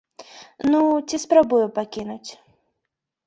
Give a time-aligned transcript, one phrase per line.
[0.71, 0.79] Ну,
[1.09, 2.31] ці спрабуе пакінуць.